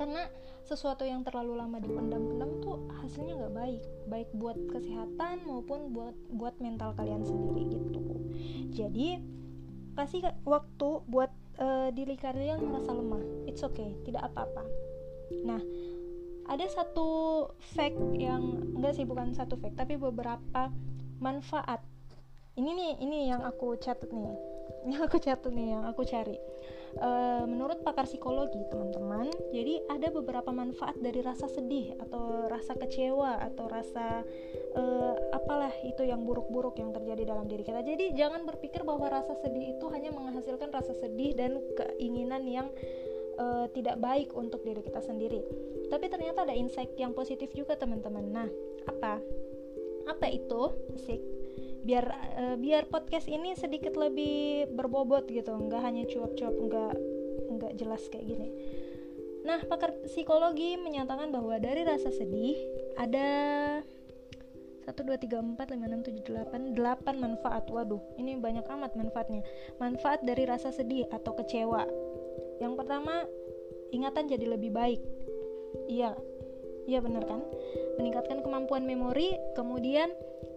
karena 0.00 0.24
sesuatu 0.64 1.04
yang 1.04 1.20
terlalu 1.20 1.60
lama 1.60 1.76
dipendam-pendam 1.76 2.64
tuh 2.64 2.88
hasilnya 3.04 3.36
nggak 3.36 3.52
baik. 3.52 3.82
Baik 4.08 4.28
buat 4.32 4.56
kesehatan 4.72 5.44
maupun 5.44 5.92
buat 5.92 6.16
buat 6.32 6.56
mental 6.56 6.96
kalian 6.96 7.20
sendiri 7.20 7.68
gitu. 7.68 8.00
Jadi 8.72 9.20
kasih 9.92 10.24
waktu 10.48 10.88
buat 11.04 11.28
uh, 11.60 11.92
diri 11.92 12.16
kalian 12.16 12.64
merasa 12.64 12.96
lemah. 12.96 13.20
It's 13.44 13.60
okay 13.60 13.92
tidak 14.08 14.32
apa-apa. 14.32 14.64
Nah 15.44 15.60
ada 16.48 16.64
satu 16.64 17.52
fact 17.76 18.00
yang 18.16 18.72
enggak 18.80 18.96
sih 18.96 19.04
bukan 19.04 19.36
satu 19.36 19.60
fact 19.60 19.76
tapi 19.76 20.00
beberapa 20.00 20.72
manfaat. 21.20 21.84
Ini 22.56 22.72
nih 22.72 22.92
ini 23.04 23.28
yang 23.28 23.44
aku 23.44 23.76
catat 23.76 24.08
nih 24.08 24.32
yang 24.88 25.02
aku 25.04 25.20
catat 25.20 25.52
nih 25.52 25.76
yang 25.76 25.84
aku 25.84 26.02
cari. 26.08 26.38
Uh, 26.98 27.46
menurut 27.46 27.86
pakar 27.86 28.02
psikologi 28.02 28.58
teman-teman 28.66 29.30
jadi 29.54 29.78
ada 29.86 30.10
beberapa 30.10 30.50
manfaat 30.50 30.98
dari 30.98 31.22
rasa 31.22 31.46
sedih 31.46 31.94
atau 32.02 32.50
rasa 32.50 32.74
kecewa 32.74 33.38
atau 33.46 33.70
rasa 33.70 34.26
uh, 34.74 35.14
apalah 35.30 35.70
itu 35.86 36.02
yang 36.02 36.26
buruk-buruk 36.26 36.82
yang 36.82 36.90
terjadi 36.90 37.30
dalam 37.30 37.46
diri 37.46 37.62
kita. 37.62 37.86
Jadi 37.86 38.18
jangan 38.18 38.42
berpikir 38.42 38.82
bahwa 38.82 39.06
rasa 39.06 39.38
sedih 39.38 39.78
itu 39.78 39.86
hanya 39.94 40.10
menghasilkan 40.10 40.74
rasa 40.74 40.90
sedih 40.98 41.30
dan 41.38 41.62
keinginan 41.78 42.42
yang 42.42 42.66
uh, 43.38 43.70
tidak 43.70 43.94
baik 44.02 44.34
untuk 44.34 44.66
diri 44.66 44.82
kita 44.82 44.98
sendiri. 44.98 45.46
Tapi 45.86 46.10
ternyata 46.10 46.42
ada 46.42 46.58
insight 46.58 46.90
yang 46.98 47.14
positif 47.14 47.54
juga 47.54 47.78
teman-teman. 47.78 48.26
Nah 48.34 48.50
apa? 48.90 49.22
Apa 50.10 50.26
itu? 50.26 50.74
Sih 51.06 51.39
biar 51.80 52.04
uh, 52.36 52.56
biar 52.60 52.86
podcast 52.88 53.26
ini 53.26 53.56
sedikit 53.56 53.96
lebih 53.96 54.68
berbobot 54.72 55.28
gitu. 55.28 55.52
Nggak 55.56 55.82
hanya 55.82 56.04
cuap-cuap 56.06 56.54
nggak 56.54 56.94
nggak 57.50 57.72
jelas 57.80 58.02
kayak 58.12 58.26
gini. 58.28 58.48
Nah 59.44 59.64
pakar 59.64 59.96
psikologi 60.04 60.76
menyatakan 60.76 61.32
bahwa 61.32 61.56
dari 61.56 61.82
rasa 61.84 62.12
sedih 62.12 62.56
ada 63.00 63.28
1, 64.84 64.96
2, 64.96 65.16
3, 65.22 65.56
4, 65.56 65.56
5, 65.56 65.76
6, 65.76 66.74
7, 66.74 66.74
8 66.74 66.76
8 66.76 67.24
manfaat. 67.24 67.64
Waduh 67.68 68.02
ini 68.20 68.36
banyak 68.36 68.64
amat 68.64 68.92
manfaatnya. 68.96 69.44
Manfaat 69.80 70.24
dari 70.24 70.44
rasa 70.44 70.72
sedih 70.72 71.08
atau 71.08 71.32
kecewa. 71.36 71.84
Yang 72.60 72.74
pertama 72.76 73.24
Ingatan 73.90 74.30
jadi 74.30 74.46
lebih 74.46 74.70
baik. 74.70 75.02
Iya 75.90 76.14
Iya 76.88 76.98
benar 77.04 77.26
kan? 77.26 77.42
Meningkatkan 77.98 78.42
kemampuan 78.42 78.86
memori 78.86 79.36
Kemudian 79.54 80.10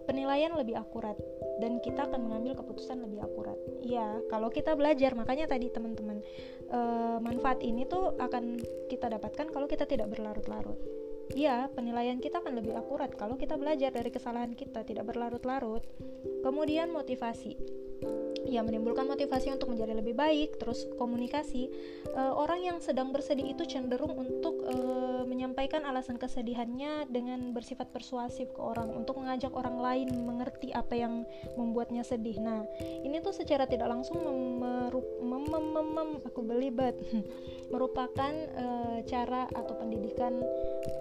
penilaian 0.04 0.52
lebih 0.54 0.78
akurat 0.78 1.16
dan 1.58 1.78
kita 1.80 2.08
akan 2.08 2.28
mengambil 2.28 2.58
keputusan 2.58 3.00
lebih 3.04 3.24
akurat. 3.24 3.56
Iya, 3.84 4.24
kalau 4.28 4.48
kita 4.48 4.74
belajar, 4.74 5.12
makanya 5.14 5.50
tadi 5.50 5.70
teman-teman 5.70 6.20
e, 6.68 6.80
manfaat 7.20 7.60
ini 7.62 7.86
tuh 7.86 8.16
akan 8.18 8.58
kita 8.88 9.10
dapatkan 9.12 9.50
kalau 9.52 9.66
kita 9.68 9.84
tidak 9.88 10.10
berlarut-larut. 10.12 10.78
Iya, 11.32 11.72
penilaian 11.72 12.20
kita 12.20 12.44
akan 12.44 12.60
lebih 12.60 12.76
akurat 12.76 13.08
kalau 13.16 13.40
kita 13.40 13.56
belajar 13.56 13.90
dari 13.90 14.12
kesalahan 14.12 14.52
kita, 14.52 14.84
tidak 14.84 15.08
berlarut-larut. 15.08 15.82
Kemudian 16.44 16.92
motivasi 16.92 17.56
ya 18.44 18.60
menimbulkan 18.60 19.08
motivasi 19.08 19.50
untuk 19.56 19.72
menjadi 19.72 19.96
lebih 19.96 20.12
baik 20.12 20.60
terus 20.60 20.84
komunikasi 21.00 21.72
uh, 22.12 22.36
orang 22.36 22.60
yang 22.60 22.78
sedang 22.78 23.10
bersedih 23.10 23.56
itu 23.56 23.64
cenderung 23.64 24.12
untuk 24.14 24.62
uh, 24.68 25.03
menyampaikan 25.34 25.82
alasan 25.82 26.14
kesedihannya 26.14 27.10
dengan 27.10 27.50
bersifat 27.50 27.90
persuasif 27.90 28.54
ke 28.54 28.62
orang 28.62 28.94
untuk 28.94 29.18
mengajak 29.18 29.50
orang 29.50 29.82
lain 29.82 30.08
mengerti 30.22 30.70
apa 30.70 30.94
yang 30.94 31.26
membuatnya 31.58 32.06
sedih. 32.06 32.38
Nah 32.38 32.62
ini 33.02 33.18
tuh 33.18 33.34
secara 33.34 33.66
tidak 33.66 33.90
langsung 33.90 34.22
memerup, 34.22 35.02
mem, 35.18 36.22
aku 36.22 36.40
belibet. 36.46 36.94
Merupakan 37.74 38.34
uh, 38.54 39.02
cara 39.02 39.50
atau 39.50 39.74
pendidikan 39.74 40.38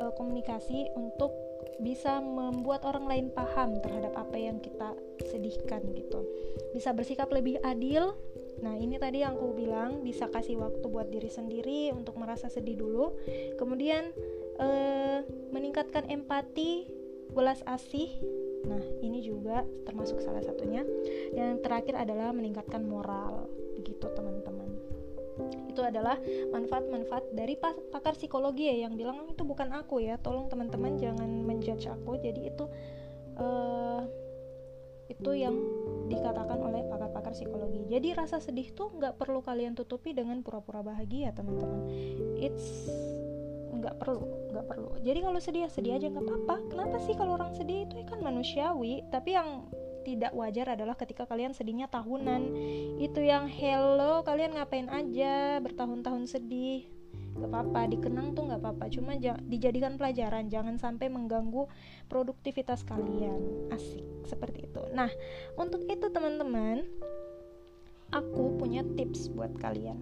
uh, 0.01 0.09
komunikasi 0.17 0.89
untuk 0.97 1.29
bisa 1.77 2.21
membuat 2.21 2.85
orang 2.85 3.05
lain 3.05 3.27
paham 3.33 3.77
terhadap 3.81 4.13
apa 4.17 4.37
yang 4.37 4.57
kita 4.57 4.97
sedihkan 5.29 5.85
gitu. 5.93 6.25
Bisa 6.73 6.89
bersikap 6.95 7.29
lebih 7.29 7.61
adil 7.61 8.17
nah 8.61 8.75
ini 8.77 8.99
tadi 9.01 9.25
yang 9.25 9.39
aku 9.39 9.55
bilang 9.55 10.05
bisa 10.05 10.29
kasih 10.29 10.59
waktu 10.61 10.85
buat 10.85 11.09
diri 11.09 11.31
sendiri 11.31 11.89
untuk 11.95 12.19
merasa 12.19 12.51
sedih 12.51 12.77
dulu. 12.77 13.17
Kemudian 13.57 14.13
eh, 14.59 15.19
meningkatkan 15.49 16.07
empati 16.11 16.85
belas 17.33 17.65
asih. 17.65 18.13
Nah 18.63 18.79
ini 19.01 19.19
juga 19.25 19.65
termasuk 19.83 20.21
salah 20.21 20.45
satunya. 20.45 20.85
Yang 21.33 21.65
terakhir 21.65 21.97
adalah 21.97 22.31
meningkatkan 22.31 22.85
moral. 22.85 23.49
Begitu 23.81 24.07
teman-teman. 24.13 24.69
Itu 25.65 25.81
adalah 25.81 26.21
manfaat-manfaat 26.53 27.33
dari 27.33 27.57
pakar 27.57 28.13
psikologi 28.13 28.69
ya 28.69 28.85
yang 28.85 28.93
bilang 28.93 29.25
itu 29.25 29.41
bukan 29.41 29.73
aku 29.73 29.99
ya. 29.99 30.21
Tolong 30.21 30.47
teman-teman 30.47 30.95
jangan 31.01 31.27
menjudge 31.27 31.89
aku. 31.89 32.21
Jadi 32.21 32.53
itu 32.53 32.69
uh, 33.41 34.05
itu 35.09 35.31
yang 35.35 35.57
dikatakan 36.07 36.59
oleh 36.59 36.83
pakar-pakar 36.87 37.31
psikologi. 37.35 37.87
Jadi 37.87 38.15
rasa 38.15 38.39
sedih 38.43 38.71
tuh 38.75 38.91
nggak 38.95 39.15
perlu 39.19 39.39
kalian 39.39 39.75
tutupi 39.77 40.11
dengan 40.11 40.43
pura-pura 40.43 40.83
bahagia 40.83 41.31
teman-teman. 41.31 41.87
It's 42.39 42.87
nggak 43.73 43.99
perlu 43.99 44.23
nggak 44.53 44.65
perlu. 44.69 44.91
Jadi 45.03 45.19
kalau 45.19 45.39
sedih 45.41 45.61
ya 45.65 45.69
sedih 45.69 45.93
aja 45.97 46.07
nggak 46.07 46.25
apa-apa. 46.25 46.55
Kenapa 46.71 46.95
sih 47.03 47.15
kalau 47.17 47.35
orang 47.35 47.51
sedih 47.57 47.89
itu 47.89 47.95
kan 48.07 48.19
manusiawi 48.21 49.03
tapi 49.11 49.35
yang 49.35 49.67
tidak 50.03 50.35
wajar 50.35 50.75
adalah 50.75 50.99
ketika 50.99 51.23
kalian 51.23 51.55
sedihnya 51.55 51.87
tahunan. 51.87 52.53
Itu 52.99 53.23
yang 53.23 53.47
hello 53.47 54.21
kalian 54.27 54.59
ngapain 54.59 54.91
aja? 54.91 55.63
Bertahun-tahun 55.63 56.27
sedih 56.27 57.02
gak 57.33 57.49
apa-apa 57.49 57.89
dikenang 57.89 58.37
tuh 58.37 58.49
gak 58.49 58.61
apa-apa. 58.61 58.85
Cuma 58.93 59.17
dijadikan 59.47 59.97
pelajaran 59.97 60.47
jangan 60.49 60.77
sampai 60.77 61.09
mengganggu 61.09 61.65
produktivitas 62.07 62.85
kalian. 62.85 63.69
Asik 63.73 64.05
seperti 64.25 64.69
itu. 64.69 64.81
Nah 64.93 65.09
untuk 65.57 65.85
itu 65.89 66.09
teman-teman 66.09 66.85
aku 68.13 68.57
punya 68.61 68.85
tips 68.95 69.33
buat 69.33 69.53
kalian. 69.57 69.99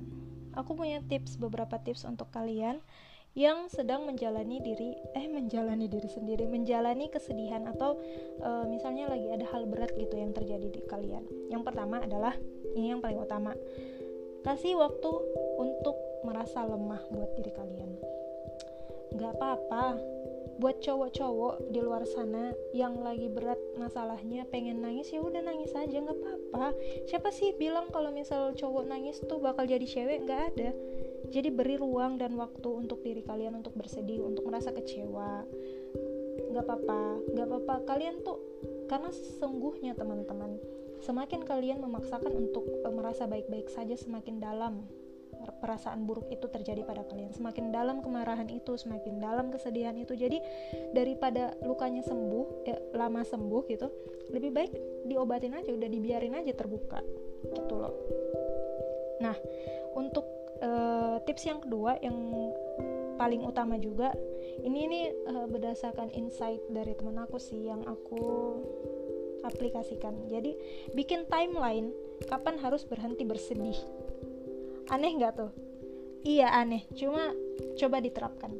Aku 0.60 0.76
punya 0.76 1.00
tips 1.08 1.40
beberapa 1.40 1.80
tips 1.80 2.04
untuk 2.04 2.28
kalian 2.36 2.84
yang 3.32 3.72
sedang 3.72 4.04
menjalani 4.04 4.60
diri 4.60 4.92
eh 5.16 5.24
menjalani 5.32 5.88
diri 5.88 6.12
sendiri 6.12 6.44
menjalani 6.52 7.08
kesedihan 7.08 7.64
atau 7.64 7.96
e, 8.44 8.50
misalnya 8.68 9.08
lagi 9.08 9.32
ada 9.32 9.48
hal 9.56 9.72
berat 9.72 9.96
gitu 9.96 10.20
yang 10.20 10.36
terjadi 10.36 10.68
di 10.68 10.84
kalian. 10.84 11.24
Yang 11.48 11.64
pertama 11.72 12.04
adalah 12.04 12.36
ini 12.76 12.92
yang 12.92 13.00
paling 13.00 13.24
utama 13.24 13.56
kasih 14.44 14.76
waktu 14.76 15.12
untuk 15.56 15.96
merasa 16.22 16.66
lemah 16.66 17.02
buat 17.10 17.32
diri 17.38 17.52
kalian. 17.54 17.92
Nggak 19.16 19.32
apa-apa. 19.38 19.86
Buat 20.62 20.78
cowok-cowok 20.86 21.74
di 21.74 21.80
luar 21.82 22.06
sana 22.06 22.54
yang 22.70 23.02
lagi 23.02 23.26
berat 23.34 23.58
masalahnya 23.82 24.46
pengen 24.54 24.86
nangis 24.86 25.10
ya 25.10 25.18
udah 25.18 25.42
nangis 25.42 25.74
aja 25.74 25.98
nggak 25.98 26.18
apa-apa. 26.22 26.78
Siapa 27.10 27.34
sih 27.34 27.58
bilang 27.58 27.90
kalau 27.90 28.14
misal 28.14 28.54
cowok 28.54 28.86
nangis 28.86 29.18
tuh 29.26 29.42
bakal 29.42 29.66
jadi 29.66 29.84
cewek? 29.84 30.30
Nggak 30.30 30.42
ada. 30.54 30.70
Jadi 31.32 31.50
beri 31.50 31.82
ruang 31.82 32.22
dan 32.22 32.38
waktu 32.38 32.70
untuk 32.70 33.02
diri 33.02 33.26
kalian 33.26 33.58
untuk 33.58 33.74
bersedih 33.74 34.22
untuk 34.22 34.46
merasa 34.46 34.70
kecewa. 34.70 35.50
Nggak 36.54 36.64
apa-apa. 36.68 37.04
Nggak 37.34 37.48
apa-apa. 37.50 37.76
Kalian 37.90 38.22
tuh 38.22 38.38
karena 38.86 39.10
sesungguhnya 39.10 39.98
teman-teman 39.98 40.60
semakin 41.02 41.42
kalian 41.42 41.82
memaksakan 41.82 42.30
untuk 42.38 42.68
uh, 42.86 42.94
merasa 42.94 43.26
baik-baik 43.26 43.72
saja 43.74 43.98
semakin 43.98 44.38
dalam 44.38 44.86
perasaan 45.62 46.06
buruk 46.06 46.30
itu 46.34 46.50
terjadi 46.50 46.82
pada 46.86 47.06
kalian. 47.06 47.34
Semakin 47.34 47.70
dalam 47.70 48.02
kemarahan 48.02 48.50
itu 48.50 48.78
semakin 48.78 49.22
dalam 49.22 49.50
kesedihan 49.54 49.94
itu. 49.98 50.18
Jadi 50.18 50.42
daripada 50.92 51.54
lukanya 51.62 52.02
sembuh 52.02 52.46
eh, 52.68 52.80
lama 52.98 53.22
sembuh 53.22 53.64
gitu 53.70 53.88
lebih 54.32 54.52
baik 54.56 54.72
diobatin 55.06 55.54
aja 55.60 55.70
udah 55.76 55.90
dibiarin 55.92 56.40
aja 56.40 56.56
terbuka 56.56 57.04
gitu 57.52 57.76
loh. 57.76 57.94
Nah 59.20 59.36
untuk 59.94 60.24
uh, 60.64 61.20
tips 61.28 61.44
yang 61.46 61.60
kedua 61.60 62.00
yang 62.00 62.16
paling 63.20 63.44
utama 63.44 63.78
juga 63.78 64.16
ini 64.64 64.88
ini 64.88 65.02
uh, 65.30 65.46
berdasarkan 65.46 66.10
insight 66.16 66.64
dari 66.72 66.96
temen 66.96 67.20
aku 67.20 67.38
sih 67.38 67.70
yang 67.70 67.84
aku 67.86 68.24
aplikasikan. 69.44 70.16
Jadi 70.30 70.56
bikin 70.94 71.26
timeline 71.28 71.92
kapan 72.30 72.62
harus 72.62 72.86
berhenti 72.86 73.26
bersedih 73.26 73.78
aneh 74.92 75.12
nggak 75.18 75.34
tuh? 75.34 75.52
Iya 76.22 76.54
aneh. 76.54 76.86
Cuma 76.94 77.34
coba 77.80 77.98
diterapkan. 78.04 78.52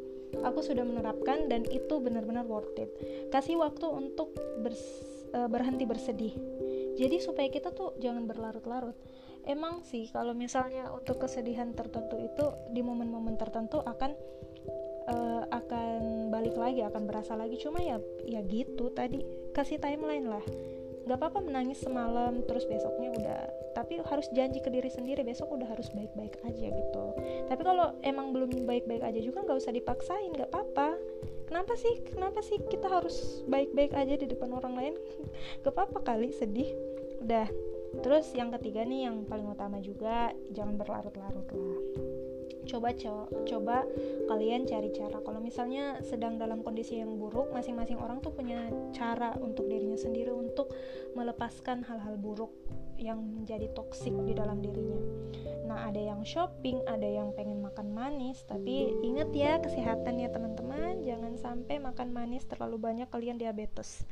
Aku 0.42 0.64
sudah 0.64 0.88
menerapkan 0.88 1.52
dan 1.52 1.68
itu 1.68 2.00
benar-benar 2.00 2.48
worth 2.48 2.74
it. 2.80 2.90
Kasih 3.30 3.60
waktu 3.60 3.84
untuk 3.86 4.32
bers, 4.64 4.80
uh, 5.36 5.46
berhenti 5.52 5.84
bersedih. 5.84 6.34
Jadi 6.96 7.20
supaya 7.20 7.52
kita 7.52 7.76
tuh 7.76 7.94
jangan 8.00 8.26
berlarut-larut. 8.26 8.96
Emang 9.44 9.84
sih 9.84 10.08
kalau 10.08 10.32
misalnya 10.32 10.88
untuk 10.94 11.20
kesedihan 11.28 11.74
tertentu 11.76 12.16
itu 12.22 12.46
di 12.72 12.80
momen-momen 12.80 13.36
tertentu 13.36 13.82
akan 13.84 14.14
uh, 15.12 15.44
akan 15.52 16.32
balik 16.32 16.56
lagi 16.56 16.82
akan 16.88 17.04
berasa 17.06 17.36
lagi. 17.36 17.60
Cuma 17.60 17.84
ya 17.84 18.00
ya 18.24 18.40
gitu 18.48 18.88
tadi. 18.96 19.22
Kasih 19.52 19.84
timeline 19.84 20.32
lah 20.32 20.46
nggak 21.06 21.18
apa-apa 21.18 21.40
menangis 21.42 21.82
semalam 21.82 22.44
terus 22.46 22.66
besoknya 22.70 23.10
udah. 23.16 23.44
Tapi 23.72 24.04
harus 24.04 24.28
janji 24.36 24.60
ke 24.60 24.70
diri 24.70 24.92
sendiri 24.92 25.26
besok 25.26 25.54
udah 25.56 25.68
harus 25.70 25.90
baik-baik 25.96 26.38
aja 26.46 26.68
gitu. 26.70 27.06
Tapi 27.48 27.62
kalau 27.64 27.96
emang 28.06 28.36
belum 28.36 28.68
baik-baik 28.68 29.02
aja 29.02 29.20
juga 29.22 29.46
nggak 29.46 29.60
usah 29.60 29.74
dipaksain 29.74 30.32
nggak 30.34 30.50
apa-apa. 30.52 30.98
Kenapa 31.52 31.76
sih 31.76 32.00
kenapa 32.16 32.40
sih 32.40 32.64
kita 32.72 32.88
harus 32.88 33.44
baik-baik 33.50 33.92
aja 33.92 34.16
di 34.16 34.24
depan 34.24 34.56
orang 34.56 34.72
lain? 34.72 34.96
Gak 35.68 35.76
apa-apa 35.76 36.00
kali 36.00 36.32
sedih. 36.32 36.72
Udah. 37.20 37.52
Terus 38.00 38.32
yang 38.32 38.56
ketiga 38.56 38.88
nih 38.88 39.12
yang 39.12 39.28
paling 39.28 39.52
utama 39.52 39.84
juga 39.84 40.32
jangan 40.56 40.80
berlarut-larut 40.80 41.44
lah 41.52 41.80
coba 42.70 42.94
co 42.94 43.28
coba 43.48 43.84
kalian 44.30 44.70
cari 44.70 44.90
cara 44.94 45.18
kalau 45.22 45.42
misalnya 45.42 45.98
sedang 46.06 46.38
dalam 46.38 46.62
kondisi 46.62 47.02
yang 47.02 47.18
buruk 47.18 47.50
masing-masing 47.52 47.98
orang 47.98 48.22
tuh 48.22 48.32
punya 48.32 48.70
cara 48.94 49.34
untuk 49.42 49.66
dirinya 49.68 49.98
sendiri 49.98 50.30
untuk 50.32 50.74
melepaskan 51.18 51.84
hal-hal 51.86 52.16
buruk 52.22 52.54
yang 53.02 53.18
menjadi 53.18 53.66
toksik 53.74 54.14
di 54.30 54.38
dalam 54.38 54.62
dirinya. 54.62 55.02
Nah, 55.66 55.90
ada 55.90 55.98
yang 55.98 56.22
shopping, 56.22 56.86
ada 56.86 57.04
yang 57.04 57.34
pengen 57.34 57.66
makan 57.66 57.90
manis, 57.98 58.46
tapi 58.46 58.94
ingat 59.02 59.34
ya 59.34 59.58
kesehatan 59.58 60.22
ya 60.22 60.30
teman-teman, 60.30 61.02
jangan 61.02 61.34
sampai 61.42 61.82
makan 61.82 62.14
manis 62.14 62.46
terlalu 62.46 62.78
banyak 62.78 63.10
kalian 63.10 63.42
diabetes. 63.42 64.06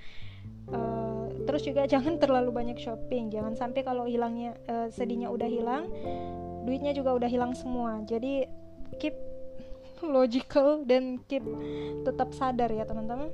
Uh, 0.73 1.29
terus 1.45 1.61
juga 1.61 1.85
jangan 1.93 2.17
terlalu 2.17 2.49
banyak 2.49 2.81
shopping, 2.81 3.29
jangan 3.29 3.53
sampai 3.53 3.85
kalau 3.85 4.09
hilangnya 4.09 4.57
uh, 4.65 4.89
sedihnya 4.89 5.29
udah 5.29 5.45
hilang, 5.45 5.85
duitnya 6.69 6.93
juga 6.93 7.17
udah 7.17 7.25
hilang 7.25 7.57
semua. 7.57 7.97
Jadi 8.05 8.45
keep 9.01 9.17
logical 10.05 10.85
dan 10.85 11.17
keep 11.25 11.41
tetap 12.05 12.29
sadar 12.37 12.69
ya 12.69 12.85
teman-teman. 12.85 13.33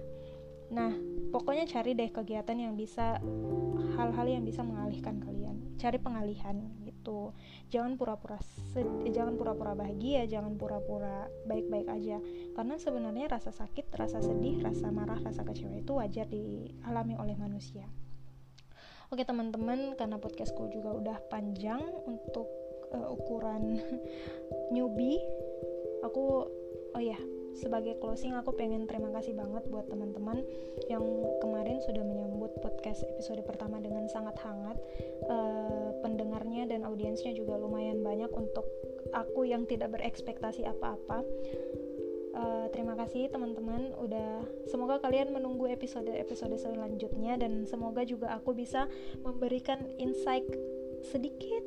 Nah 0.71 0.95
pokoknya 1.35 1.67
cari 1.67 1.91
deh 1.91 2.07
kegiatan 2.07 2.55
yang 2.55 2.79
bisa 2.79 3.19
hal-hal 3.99 4.27
yang 4.31 4.47
bisa 4.47 4.63
mengalihkan 4.63 5.19
kalian. 5.19 5.75
Cari 5.75 5.99
pengalihan 5.99 6.63
gitu. 6.87 7.35
Jangan 7.67 7.99
pura-pura 7.99 8.39
eh, 8.79 9.11
jangan 9.11 9.35
pura-pura 9.35 9.75
bahagia 9.75 10.23
jangan 10.31 10.55
pura-pura 10.55 11.27
baik-baik 11.43 11.91
aja. 11.91 12.23
Karena 12.55 12.79
sebenarnya 12.79 13.27
rasa 13.27 13.51
sakit 13.51 13.91
rasa 13.99 14.23
sedih 14.23 14.63
rasa 14.63 14.95
marah 14.95 15.19
rasa 15.19 15.43
kecewa 15.43 15.75
itu 15.75 15.91
wajar 15.91 16.25
dialami 16.31 17.19
oleh 17.19 17.35
manusia. 17.35 17.83
Oke 19.13 19.21
teman-teman, 19.21 19.93
karena 19.93 20.17
podcastku 20.17 20.65
juga 20.73 20.89
udah 20.97 21.17
panjang 21.29 21.77
untuk 22.09 22.49
uh, 22.95 23.11
ukuran 23.11 23.83
newbie. 24.73 25.19
Aku 26.07 26.47
oh 26.95 27.03
ya 27.03 27.19
sebagai 27.55 27.95
closing 28.03 28.35
aku 28.35 28.51
pengen 28.51 28.83
terima 28.83 29.11
kasih 29.15 29.31
banget 29.31 29.63
buat 29.71 29.87
teman-teman 29.87 30.43
yang 30.91 31.03
kemarin 31.39 31.79
sudah 31.87 32.03
menyambut 32.03 32.51
podcast 32.59 33.07
episode 33.15 33.39
pertama 33.47 33.79
dengan 33.79 34.07
sangat 34.11 34.35
hangat. 34.43 34.77
Uh, 35.27 35.95
pendengarnya 36.03 36.67
dan 36.67 36.83
audiensnya 36.83 37.31
juga 37.31 37.55
lumayan 37.55 38.03
banyak 38.03 38.29
untuk 38.35 38.67
aku 39.15 39.47
yang 39.47 39.63
tidak 39.63 39.95
berekspektasi 39.95 40.67
apa-apa. 40.67 41.23
Uh, 42.35 42.67
terima 42.75 42.99
kasih 42.99 43.31
teman-teman 43.31 43.95
udah 43.95 44.43
semoga 44.67 44.99
kalian 44.99 45.31
menunggu 45.31 45.71
episode-episode 45.71 46.59
selanjutnya 46.59 47.39
dan 47.39 47.63
semoga 47.63 48.03
juga 48.03 48.35
aku 48.35 48.51
bisa 48.51 48.91
memberikan 49.23 49.79
insight 49.95 50.43
sedikit 51.07 51.63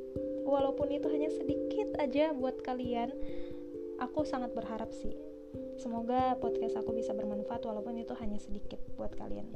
walaupun 0.49 0.89
itu 0.89 1.07
hanya 1.13 1.29
sedikit 1.29 1.93
aja 2.01 2.33
buat 2.33 2.65
kalian 2.65 3.13
aku 4.01 4.25
sangat 4.25 4.55
berharap 4.55 4.91
sih. 4.95 5.15
Semoga 5.79 6.35
podcast 6.39 6.79
aku 6.79 6.95
bisa 6.95 7.15
bermanfaat 7.15 7.63
walaupun 7.67 7.99
itu 7.99 8.15
hanya 8.19 8.39
sedikit 8.41 8.79
buat 8.99 9.15
kalian. 9.15 9.47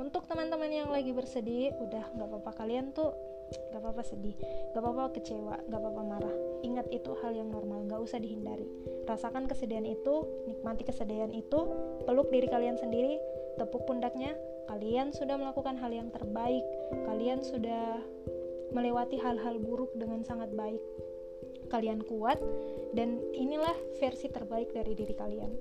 Untuk 0.00 0.24
teman-teman 0.26 0.72
yang 0.72 0.88
lagi 0.88 1.12
bersedih 1.12 1.76
udah 1.76 2.16
nggak 2.16 2.28
apa-apa. 2.28 2.50
Kalian 2.56 2.96
tuh 2.96 3.12
nggak 3.50 3.82
apa-apa 3.82 4.02
sedih 4.06 4.38
nggak 4.70 4.78
apa-apa 4.78 5.04
kecewa 5.18 5.58
nggak 5.66 5.80
apa-apa 5.80 6.02
marah. 6.06 6.36
Ingat 6.62 6.86
itu 6.94 7.10
hal 7.18 7.34
yang 7.34 7.50
normal 7.50 7.86
nggak 7.90 8.00
usah 8.02 8.22
dihindari. 8.22 8.66
Rasakan 9.10 9.50
kesedihan 9.50 9.82
itu 9.82 10.26
nikmati 10.46 10.86
kesedihan 10.86 11.34
itu 11.34 11.66
peluk 12.06 12.30
diri 12.30 12.46
kalian 12.46 12.78
sendiri 12.78 13.18
tepuk 13.58 13.84
pundaknya. 13.90 14.38
Kalian 14.70 15.10
sudah 15.10 15.34
melakukan 15.34 15.74
hal 15.82 15.90
yang 15.90 16.14
terbaik. 16.14 16.62
Kalian 17.10 17.42
sudah 17.42 17.98
melewati 18.70 19.18
hal-hal 19.20 19.58
buruk 19.58 19.90
dengan 19.98 20.22
sangat 20.22 20.50
baik. 20.54 20.80
Kalian 21.70 22.02
kuat, 22.02 22.38
dan 22.98 23.22
inilah 23.34 23.74
versi 24.02 24.26
terbaik 24.26 24.74
dari 24.74 24.94
diri 24.98 25.14
kalian. 25.14 25.52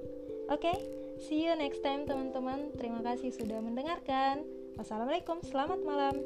Oke, 0.49 0.65
okay? 0.65 0.77
see 1.21 1.45
you 1.45 1.53
next 1.53 1.85
time, 1.85 2.09
teman-teman. 2.09 2.73
Terima 2.73 3.05
kasih 3.05 3.29
sudah 3.29 3.61
mendengarkan. 3.61 4.41
Wassalamualaikum, 4.81 5.45
selamat 5.45 5.79
malam. 5.85 6.17